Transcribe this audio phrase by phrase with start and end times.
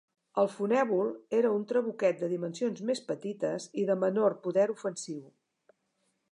[0.43, 5.25] El fonèvol era un trabuquet de dimensions més petites i de menor poder ofensiu.